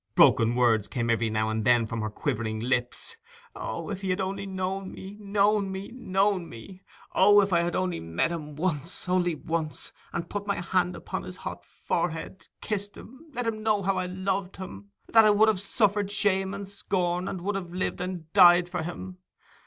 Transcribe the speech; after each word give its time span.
Broken 0.15 0.55
words 0.55 0.87
came 0.87 1.11
every 1.11 1.29
now 1.29 1.51
and 1.51 1.63
then 1.63 1.85
from 1.85 2.01
her 2.01 2.09
quivering 2.09 2.59
lips: 2.59 3.17
'O, 3.55 3.89
if 3.91 4.01
he 4.01 4.09
had 4.09 4.19
only 4.19 4.47
known 4.47 4.85
of 4.85 4.89
me—known 4.95 5.65
of 5.65 5.69
me—me!... 6.41 6.81
O, 7.13 7.39
if 7.39 7.53
I 7.53 7.61
had 7.61 7.75
only 7.75 7.99
once 8.01 8.09
met 8.09 8.31
him—only 9.11 9.35
once; 9.35 9.93
and 10.11 10.27
put 10.27 10.47
my 10.47 10.59
hand 10.59 10.95
upon 10.95 11.21
his 11.21 11.37
hot 11.37 11.63
forehead—kissed 11.63 12.97
him—let 12.97 13.45
him 13.45 13.61
know 13.61 13.83
how 13.83 13.97
I 13.97 14.07
loved 14.07 14.57
him—that 14.57 15.23
I 15.25 15.29
would 15.29 15.47
have 15.47 15.59
suffered 15.59 16.09
shame 16.09 16.55
and 16.55 16.67
scorn, 16.67 17.43
would 17.43 17.53
have 17.53 17.71
lived 17.71 18.01
and 18.01 18.33
died, 18.33 18.67
for 18.67 18.81
him! 18.81 19.19